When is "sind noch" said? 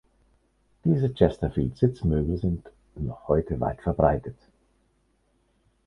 2.39-3.27